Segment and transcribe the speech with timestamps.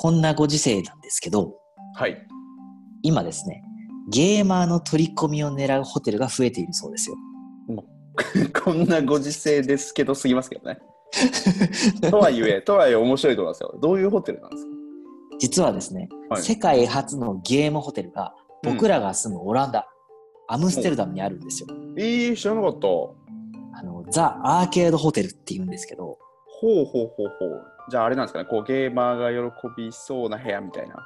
[0.00, 1.56] こんなご時世なんですけど、
[1.96, 2.24] はい。
[3.02, 3.64] 今ですね、
[4.08, 7.16] ゲーマーの取り込みを狙うホテルが増えているそうですよ。
[8.62, 10.78] こんなご時世ですけど、すぎますけどね。
[12.12, 13.76] とはいえ、とはいえ面白いと思いますよ。
[13.82, 14.70] どういうホテルなんですか？
[15.40, 19.88] 実はですね、はい世界初のゲームホテルが僕らが住むオランダ、
[20.46, 21.68] アムステルダムにあるんですよ。
[21.96, 22.86] えー、知らなかった。
[22.86, 23.16] ほ
[23.74, 26.16] あのザ・アーケードホテルって言うんですけど、う
[26.60, 27.77] ほうほうほう。
[27.90, 30.96] じゃああれなんですかね、こうゲーマーが喜びそうな部屋みたいな。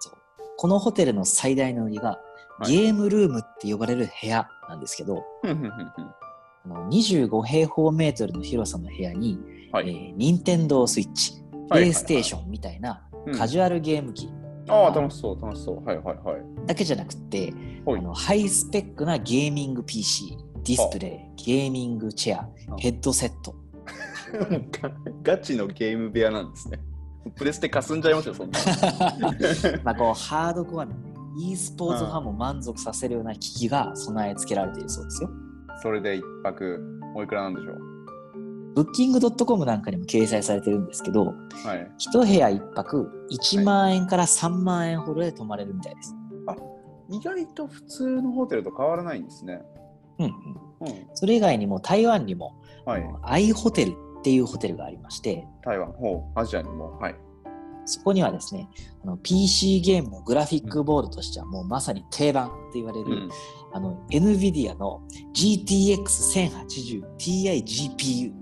[0.00, 0.14] そう
[0.56, 2.18] このホテルの最大の売りが、はい
[2.64, 6.14] ゲームルームって呼ばれる部屋なんですけど、ふんふんふんふん
[6.66, 9.40] あの25平方メートルの広さの部屋に、
[9.72, 9.88] はい。
[9.88, 14.30] えー、任天堂スイッチ、プレイステーションみたいなうんカジュアルゲーム機
[14.68, 15.84] ああ、楽しそう、楽しそう。
[15.84, 16.66] はいはいはい。
[16.66, 17.52] だけじゃなくて、
[17.84, 22.48] はいあのハイスペックなゲーミング PC、ディスプレイ、ゲーミングチェア、
[22.78, 23.56] ヘッドセット。
[25.22, 26.78] ガガチのゲーム部屋なんですね。
[27.36, 28.58] プレステかすんじゃいますよ、そんな。
[29.84, 30.98] まあこうハードコアな、ね、
[31.38, 35.30] e スポーツファンも満足させるような機器が備え付けられているそうですよ。
[35.82, 37.76] それで一泊、おいくらなんでしょう？
[38.74, 41.32] ブッキングドットコムなんかにも掲載されてるんですけど、は
[41.74, 41.92] い。
[41.98, 46.16] 一部屋一泊1万円から3万円ほどで泊まれるみたいです。
[47.10, 49.60] 意外と普通のホテルと変わらないんですね。
[50.18, 50.32] うんうん。
[50.88, 51.06] うん。
[51.12, 52.54] それ以外にも台湾にも、
[52.86, 53.04] はい。
[53.22, 56.96] アイホテルっていうホテルがありまして、台湾、ほう、アジアにも。
[56.98, 57.16] はい。
[57.84, 58.68] そこにはですね、
[59.02, 63.30] あの PC ゲームのグラフィックボードとしてはもうまさに定番って言われる、うん。
[63.72, 65.02] あの NVIDIA の
[65.34, 68.32] GTX1080 TI GPU。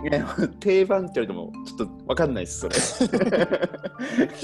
[0.00, 0.24] いや、
[0.60, 2.76] 定番って言われても、 ちょっとわかんないです、それ。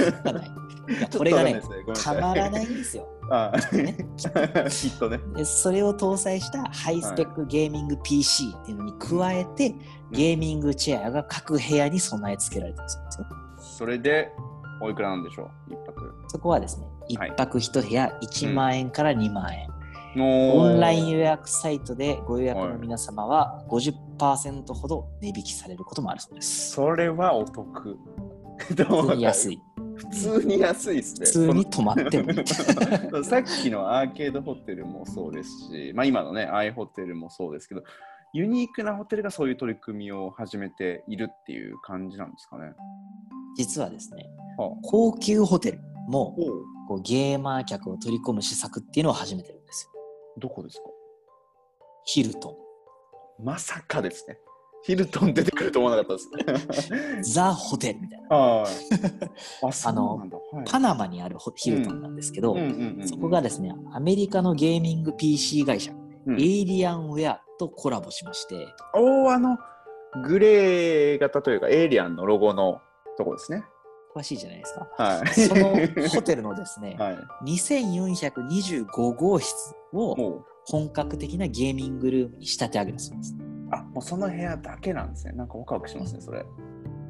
[0.04, 0.50] わかんない
[0.88, 1.62] いやこれがねね
[1.94, 3.08] たまらないんですよ。
[3.30, 3.96] ああね
[4.68, 5.18] きっとね。
[5.34, 9.74] でそれを搭載したハイスペックゲーミング PC っていうのに加えて、
[10.14, 13.26] ゲーミングチェアが各部屋に備え付けられてるそうですよ。
[13.58, 14.30] それで、
[14.80, 16.14] おいくらなんでしょう、一泊。
[16.28, 16.90] そこはですね、は
[17.26, 19.68] い1泊1部屋1万円から2万円。
[20.16, 26.70] オオンライン予約サイトでご予約の皆様は50%ほど値引きされることもあるそうです。
[26.70, 27.98] それはお得。
[28.56, 28.84] 普通
[29.16, 29.54] に安い。
[29.54, 29.60] い。
[29.96, 31.26] 普通に安いですね。
[31.26, 32.44] 普通に泊まってもいい。
[33.24, 37.82] さっきのアーケードホテルもそうですし、まあ、今のね、アイホテルもそうですけど、
[38.34, 42.72] ユニークなホテルがそういう取り組みを始めているっていう感じなんですかね。
[43.56, 44.24] 実はですね、
[44.58, 45.78] はあ高級ホテル
[46.08, 46.36] も
[46.88, 49.92] こうゲーマー客を取り込む施策っていうのを始めてるんですよ。
[50.40, 50.84] どこですか？
[52.06, 52.58] ヒルト
[53.40, 54.36] まさかですね。
[54.82, 57.20] ヒルトン出てくると思わなかったですね。
[57.20, 58.36] ン、 ザ・ホテルみたいな。
[58.36, 58.66] はい。
[59.66, 60.36] あ、そうなんだ。
[60.36, 62.56] はいパナマにあるホヒルトンなんですけど、
[63.06, 69.58] そこがですね、アメリカのゲーミング PC 会社、うんエイリアンウェアとコラボしまして、おーあの、
[70.24, 72.80] グレー型というか、エイリアンのロゴの
[73.16, 73.64] とこですね。
[74.14, 74.88] 詳しいじゃないですか。
[74.96, 75.26] はい。
[75.28, 77.18] そのホテルのですね、 はい。
[77.44, 83.36] 2425号室を本格的なゲーミングルームに仕立て上げたそうです。
[83.72, 85.32] あ、もうその部屋だけなんですね。
[85.32, 86.44] なんかワクワクしますね、それ。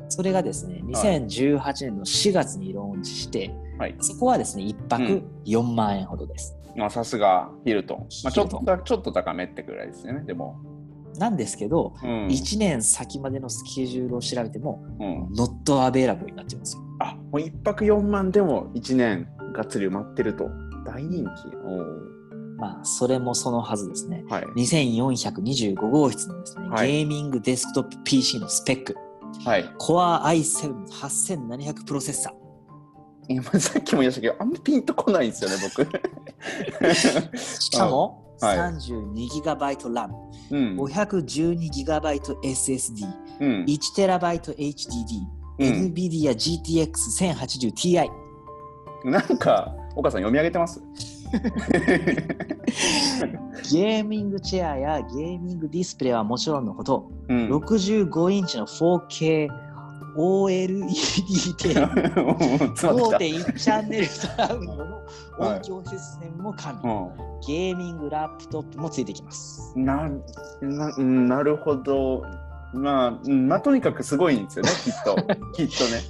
[0.09, 3.97] それがですね、2018年の4月にローンチして、はい。
[4.01, 6.57] そこはですね、1泊4万円ほどです。
[6.77, 7.99] まあ、さすがヒルトン。
[8.25, 10.57] まあ、ちょっと、ちょっと高めってくらいですよね、でも。
[11.19, 12.27] なんですけど、うん。
[12.27, 16.83] 1年先までのスケジュールを調べても、うん、not available になってますよ。
[17.01, 20.49] あ、もう一泊4万でも1年がっつり埋まってると。
[20.85, 21.57] 大人気。
[21.65, 22.15] おー
[22.57, 24.25] まあ、それもそのはずですね。
[24.29, 24.45] はい。
[24.57, 29.05] 2425号室のですね、はいゲーミングデスクトップ PC のスペック、はい。
[29.79, 32.33] Core i7-8700 プロセッサー。
[33.29, 35.87] 今さっきも言いましたけど、あんまピンとこないんですよね、僕。
[37.39, 40.11] しかも、 はい 32GB RAM、
[40.51, 40.77] うん。
[40.81, 43.07] 512GB SSD、
[43.41, 43.65] うん。
[43.65, 45.21] 1TB HDD、
[45.59, 46.93] うん NVIDIA GTX
[47.35, 48.09] 1080Ti。
[49.05, 50.83] なんか、岡さん読み上げてます？
[53.71, 57.49] ゲーミングチェアやゲーミングディスプレイはもちろんのこと、うん。
[57.49, 59.49] 65インチの 4K
[60.17, 61.81] OLED テレビ、
[62.69, 65.03] 詰まってき5.1チャンネルサラウンドの
[65.39, 66.89] 音響システムも加味、た。
[67.47, 69.73] ゲーミングラップトップもついてきます。
[69.75, 69.85] うん。
[69.85, 70.09] な、
[70.63, 72.25] な、うんなるほど。
[72.73, 75.17] まあ、うんまあ、とにかくすごいんですよね、きっと。
[75.55, 76.01] きっとね。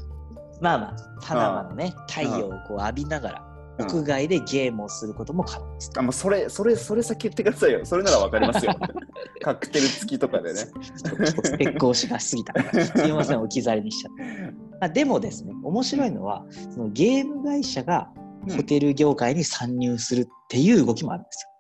[0.61, 5.91] まあまあ、パナマのね、太陽をこう浴びながら、うん屋外でゲームをすることも可能です。
[5.97, 7.85] あ、もうそれ、それ、それ先言ってくださいよ。
[7.85, 8.75] それならわかりますよ。
[9.43, 10.61] カクテル付きとかでね。
[10.61, 12.55] ちょっとスペックをしがしすぎた
[12.85, 14.55] すみません、置き去りにしちゃって。
[14.81, 18.11] あでもですね、面白いのは、そのゲーム会社が
[18.57, 21.51] ホテル業界に参入するっていう動きもあるんですよ。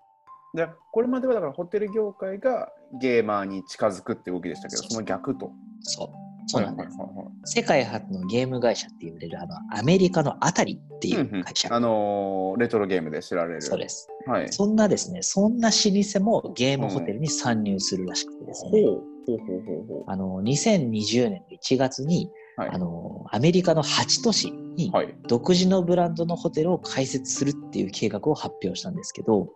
[0.54, 5.50] でこれまではだからホテル業界がゲーマーに近づくって動きでしたけど、その逆と。
[5.80, 6.23] そう。
[6.46, 6.98] そうなんです。
[6.98, 11.68] はいはいはいはい世界初のゲーム会社って言われるあのアメリカのあたりっていうんううん会社。
[11.74, 13.62] あのーレトロゲームで知られる。
[13.62, 14.08] そうです。
[14.26, 14.48] はい。
[14.50, 18.82] そんなですね、そんな老舗もゲームホテルに参入するらしくてですね、ほう
[19.26, 22.60] ほうほうほうほあの2020年の1月に、う。
[22.60, 22.70] はい。
[22.70, 25.14] あのアメリカの8都市にはい。
[25.28, 29.48] 独自のブランドのホテルを開設するっていう計画を発表したんですけど。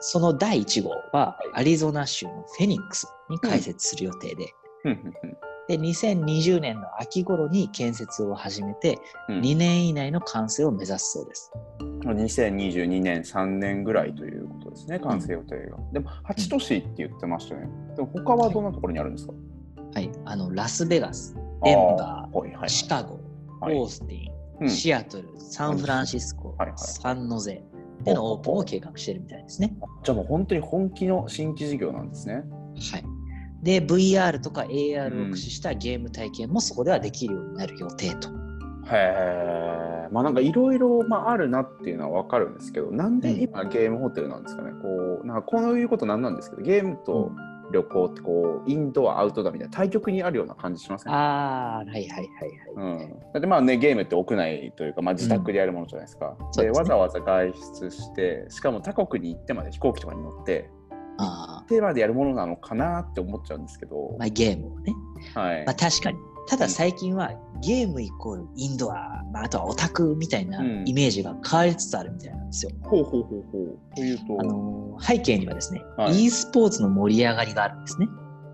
[0.00, 4.46] その第1号ははいアリゾナ州のフェニックスに開設する予定で、
[5.68, 8.98] で2020年の秋頃に建設を始めて、
[9.28, 9.40] うん。
[9.40, 11.52] 2年以内の完成を目指すそうです。
[12.04, 15.76] 2022年3年ぐらいということですね、完成予定が。
[15.92, 17.68] でも、8都市って言ってましたね。
[17.96, 19.34] でも、他はどんなところにあるんですか、
[19.92, 23.20] はい、あのラスベガス、デンバー、はいはいー、シカゴ、
[23.60, 23.74] はい。
[23.74, 24.32] オースティン、
[24.62, 24.70] うん。
[24.70, 26.78] シアトル、サンフランシスコ、はいはい。
[26.78, 27.62] サンノゼ
[28.04, 29.76] でのオープンを計画しているみたいですね。
[30.02, 32.36] じゃあもう本当に本気の新規事業なんですね。
[32.36, 32.44] はい、
[33.62, 38.28] で、VR とか AR をうん駆使したゲーム体験もそこではできるようになる予定と。
[38.28, 40.08] へえ。
[40.10, 44.70] まあなんかいろいろあるなっていうのは分かるんですけど、なんで今ゲームホテルなんですかね？
[44.80, 47.30] こう、なんかこういうことなんなんですけど、ゲームと
[47.70, 51.12] 旅行ってこう、インドア、アウトドアみたいな対極にあるような感じしません？
[51.12, 52.28] ああ、はいはいはいはい。
[52.76, 60.77] うん、だってまあねゲームって屋内というか、まあ、自宅でやるものじゃないですか、うですねわざわざ外出してしかも他国に行ってまで飛行機とかに乗ってあ
[61.68, 64.94] テーマでやるものなのかなって思っちゃうんですけど、ーまあ、ゲームをね。
[65.34, 65.64] はい。
[65.66, 66.18] まあ、確かに。
[66.48, 70.84] ただ最近はゲームイコールインドア、まあ、あとはオタクみたいなうん。
[70.86, 72.72] イメージが変わりつつあるみたいなんですよ。
[72.82, 73.94] ほうほうほうほう。
[73.96, 76.24] というと、あのー背景にはですね、はい。
[76.24, 78.08] e スポーツの盛り上がりがあるんですね。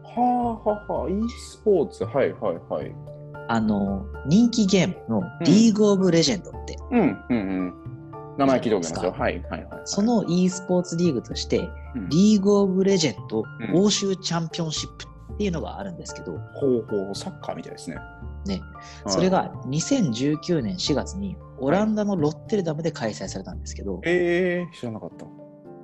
[0.04, 1.08] はあはあはあ。
[1.08, 2.04] e スポーツ。
[2.04, 2.94] はいはいはい。
[3.48, 7.34] あのー人気ゲームのリーグオブレジェンドって、うんうんう
[7.70, 7.83] ん
[8.36, 9.10] 名前聞いたことありますよ。
[9.12, 9.80] はいはいはい。
[9.84, 12.08] その e スポーツリーグとして、うん。
[12.08, 13.76] リーグオブレジェンドうん。
[13.76, 15.04] 欧州チャンピオンシップ
[15.34, 17.96] っていうのがあるんですけど、ほうほうサッカーみたいですね。
[18.46, 18.60] ね、
[19.06, 25.26] それが2019年4月にオランダのロッテルダムで開催されたんですけど、えー、知らなかった。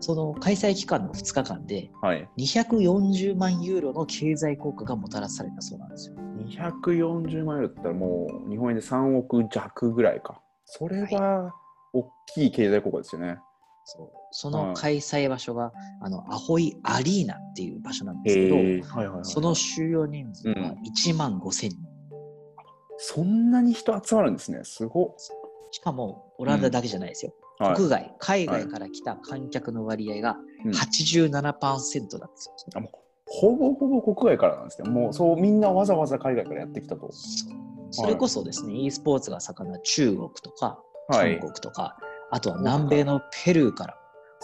[0.03, 2.29] その開催期間の2日間ではい。
[2.38, 6.17] 240万ユーロの経済効果がもたらされたそうなんですよ。
[6.46, 10.41] 240万円だったらもう日本円で3億弱ぐらいか。
[10.64, 11.55] それは
[11.92, 13.38] 大きい経済効果ですよね。
[13.84, 20.75] そうその開催場所が、あのアホイアリーナっていう場所なんですけど、はいはいはい、その収容人数が
[21.06, 21.81] 1万5千人。
[22.98, 24.60] そんなに人集まるんですね。
[24.62, 25.14] すごっ。
[25.72, 27.32] しかもオランダだけじゃないですよ。
[27.32, 32.54] はい国外、海外から来た観客の割合がうん87%だったんですよ。
[32.75, 32.90] あもう
[33.26, 34.88] ほぼほぼ国外からなんですね。
[34.88, 37.10] もうそうみんなわざわざ海外からやってきたと。
[37.90, 41.96] それこそですね、e スポーツが盛んな中国とか、はい韓国とか、
[42.30, 43.96] あとは南米のペルーから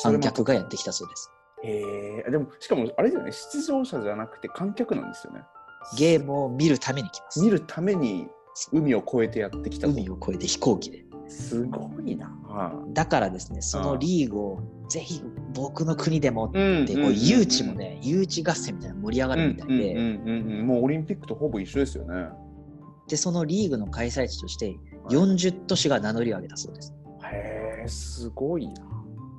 [0.03, 1.31] 観客がやってきたそうです。
[1.63, 5.41] へえでもしかもあれですよね、出場者じゃなくて観客なんですよね。
[5.97, 7.41] ゲームを見るために来ます。
[7.41, 8.29] 見るために
[8.73, 9.93] 海を越えてやってきたと。
[9.93, 11.07] 海を越えて飛行機で。
[11.29, 12.33] すごいな。
[12.93, 15.23] だからですね、そのリーグをぜひ
[15.55, 22.29] 僕の国でもっうんて、こう誘致もね、誘致合戦みたいなの盛り上がるみたいで、うんうんうんうん、もうオリンピックとほぼ一緒ですよね。
[23.09, 24.77] で、そのリーグの開催地として
[25.11, 26.95] 40都市が名乗りを上げたそうです。
[27.25, 28.75] へえ、すごいな。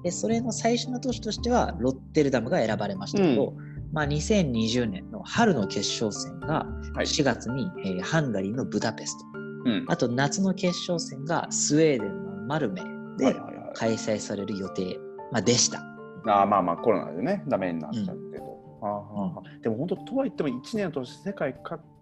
[0.03, 3.53] で、それの最初の都市としてはロッテルダムが選ばれましたけど、
[3.93, 9.25] まあ、2020年の春の決勝戦がはい4月に、えーハンガリーのブダペスト、
[9.65, 9.85] うん。
[9.87, 13.53] あと夏の決勝戦がスウェーデンのマルメはいではいはい。
[13.75, 14.97] 開催される予定、
[15.31, 15.79] まあ、でした。
[16.25, 18.79] あーまあまあコロナでね、ダメになっちゃってと。
[18.81, 21.96] あーはーはーでも本当、とはいっても1年を通して世界各うん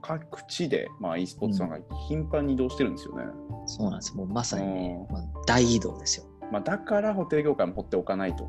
[0.00, 1.78] 各地で、まあ、e スポーツさんが
[2.08, 3.24] 頻繁に移動してるんですよね。
[3.66, 4.16] そうなんです。
[4.16, 6.26] もうまさにね、うんまあ、大移動ですよ。
[6.52, 8.46] まあ、だからホテル業界も放っておかないとい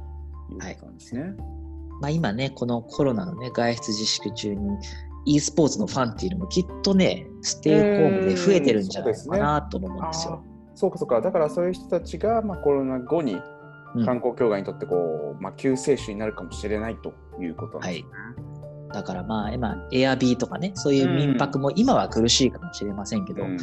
[0.58, 1.34] うですね。
[2.02, 4.78] まあ、今ね、このコロナのね、外出自粛中に
[5.26, 10.44] e スポーツのファンっていうのもきっとね、ステイホームで増えてるんじゃないかなとも思うんですよ。
[10.76, 13.42] そうかそうか、だからそういう人たちが、まあ、コロナ後に
[13.96, 18.10] うん観光協会にとってこう、まあ、救世主になるかもしれないということなんですね。
[18.96, 23.58] だからまあ今、エアビーとかね、そういう民泊も今は苦しいかもしれませんけど、うん。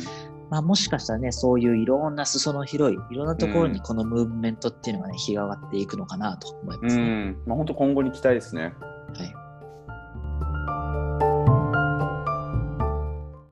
[0.51, 7.03] まあもしかしたらね、そういういろんな裾の広い、いろんなところにこのムーブメントっていうのがね、日が上がっていくのかなと思いますね。
[7.03, 8.75] うん、まあ、本当今後に期待ですね。
[9.17, 9.42] はい